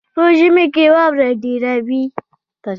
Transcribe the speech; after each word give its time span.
په 0.15 0.23
ژمي 0.37 0.65
کې 0.75 0.85
واوره 0.93 1.27
ډیره 1.43 1.73
وي. 1.87 2.03